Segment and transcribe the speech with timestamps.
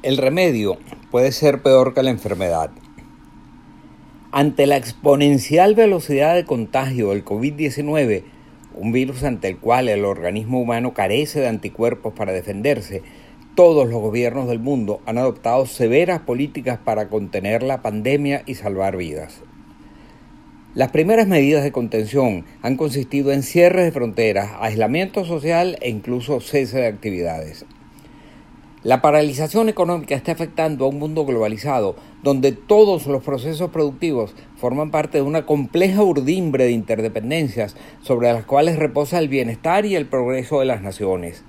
[0.00, 0.78] El remedio
[1.10, 2.70] puede ser peor que la enfermedad.
[4.30, 8.22] Ante la exponencial velocidad de contagio del COVID-19,
[8.76, 13.02] un virus ante el cual el organismo humano carece de anticuerpos para defenderse,
[13.56, 18.96] todos los gobiernos del mundo han adoptado severas políticas para contener la pandemia y salvar
[18.96, 19.40] vidas.
[20.76, 26.38] Las primeras medidas de contención han consistido en cierres de fronteras, aislamiento social e incluso
[26.38, 27.66] cese de actividades.
[28.84, 34.92] La paralización económica está afectando a un mundo globalizado donde todos los procesos productivos forman
[34.92, 40.06] parte de una compleja urdimbre de interdependencias sobre las cuales reposa el bienestar y el
[40.06, 41.42] progreso de las naciones.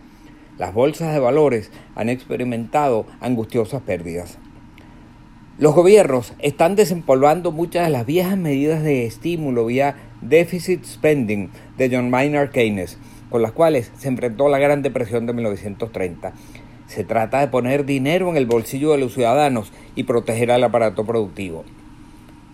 [0.58, 4.40] Las bolsas de valores han experimentado angustiosas pérdidas.
[5.60, 11.96] Los gobiernos están desempolvando muchas de las viejas medidas de estímulo vía deficit spending de
[11.96, 12.98] John Maynard Keynes,
[13.30, 16.34] con las cuales se enfrentó la Gran Depresión de 1930
[16.90, 21.06] se trata de poner dinero en el bolsillo de los ciudadanos y proteger al aparato
[21.06, 21.64] productivo.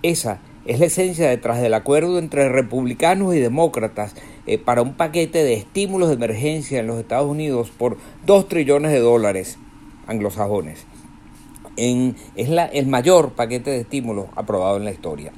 [0.04, 4.14] Esa es la esencia detrás del acuerdo entre republicanos y demócratas
[4.46, 8.92] eh, para un paquete de estímulos de emergencia en los Estados Unidos por 2 trillones
[8.92, 9.58] de dólares
[10.06, 10.86] anglosajones.
[11.78, 15.32] es el mayor paquete de estímulos aprobado en la historia.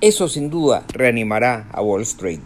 [0.00, 2.40] Eso sin duda reanimará a Wall Street.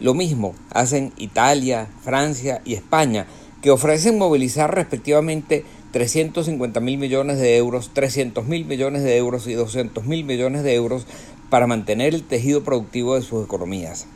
[0.00, 3.26] Lo mismo hacen Italia, Francia y España
[3.62, 9.54] que ofrecen movilizar respectivamente 350 mil millones de euros, 300 mil millones de euros y
[9.54, 11.06] 200 mil millones de euros
[11.48, 14.06] para mantener el tejido productivo de sus economías.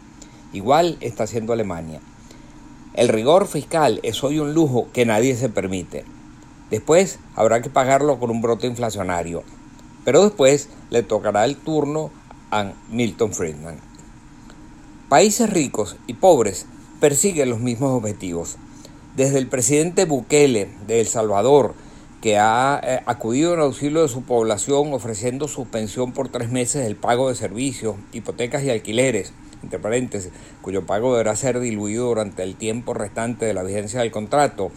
[0.53, 2.01] Igual está haciendo Alemania.
[2.95, 6.05] El rigor fiscal es hoy un lujo que nadie se permite.
[6.71, 9.45] Después habrá que pagarlo con un brote inflacionario.
[10.05, 12.11] Pero después le tocará el turno
[12.51, 13.77] a Milton Friedman.
[15.09, 16.67] Países ricos y pobres
[17.01, 18.57] persiguen los mismos objetivos
[19.17, 21.75] desde el presidente Bukele de El Salvador,
[22.21, 26.97] que ha eh, acudido en auxilio de su población ofreciendo suspensión por tres meses del
[26.97, 29.33] pago de servicios, hipotecas y alquileres,
[29.63, 34.11] entre paréntesis, cuyo pago deberá ser diluido durante el tiempo restante de la vigencia del
[34.11, 34.71] contrato,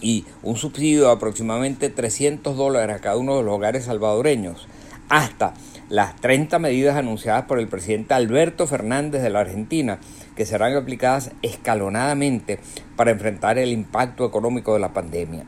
[0.00, 4.68] y un subsidio de aproximadamente 300 dólares a cada uno de los hogares salvadoreños,
[5.10, 5.54] hasta
[5.90, 9.98] las 30 medidas anunciadas por el presidente Alberto Fernández de la Argentina,
[10.36, 12.60] que serán aplicadas escalonadamente
[12.96, 15.44] para enfrentar el impacto económico de la pandemia.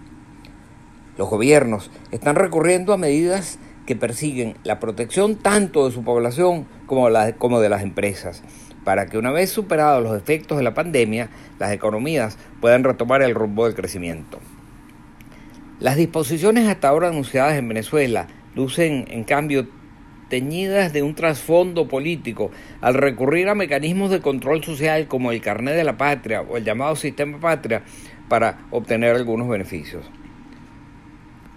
[1.16, 7.08] Los gobiernos están recurriendo a medidas que persiguen la protección tanto de su población como,
[7.38, 8.42] como de las empresas,
[8.84, 11.30] para que una vez superados los efectos de la pandemia,
[11.60, 14.38] las economías puedan retomar el rumbo del crecimiento.
[15.78, 19.66] Las disposiciones hasta ahora anunciadas en Venezuela lucen, en cambio,
[20.32, 25.74] teñidas de un trasfondo político al recurrir a mecanismos de control social como el carnet
[25.74, 27.82] de la patria o el llamado sistema patria
[28.30, 30.10] para obtener algunos beneficios.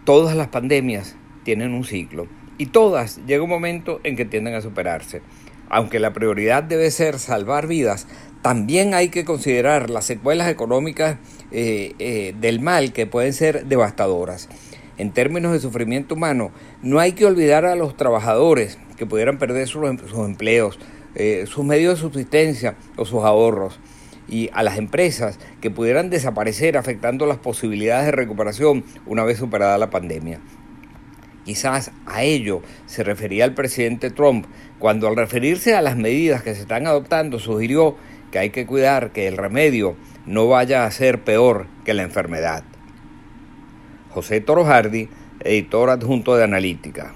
[0.03, 4.61] Todas las pandemias tienen un ciclo y todas llega un momento en que tienden a
[4.61, 5.21] superarse.
[5.69, 8.07] Aunque la prioridad debe ser salvar vidas,
[8.41, 11.17] también hay que considerar las secuelas económicas
[11.51, 14.49] eh, eh, del mal que pueden ser devastadoras
[14.97, 16.51] en términos de sufrimiento humano,
[16.81, 20.79] no hay que olvidar a los trabajadores que pudieran perder sus, em-, empleos,
[21.15, 23.79] eh, sus medios de subsistencia o sus ahorros,
[24.27, 29.77] y a las empresas que pudieran desaparecer afectando las posibilidades de recuperación una vez superada
[29.77, 30.39] la pandemia.
[31.45, 34.47] Quizás a ello se refería el presidente Trump
[34.79, 37.95] cuando al referirse a las medidas que se están adoptando sugirió
[38.31, 39.95] que hay que cuidar que el remedio
[40.25, 42.63] no vaya a ser peor que la enfermedad.
[44.15, 45.09] José Toro Hardy,
[45.41, 47.13] editor adjunto de Analítica.